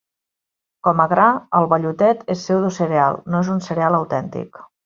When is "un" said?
2.41-2.43, 3.59-3.65